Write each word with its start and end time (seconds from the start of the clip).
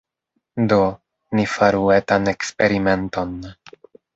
Do, 0.71 0.77
ni 1.39 1.45
faru 1.51 1.83
etan 1.99 2.33
eksperimenton. 2.35 3.37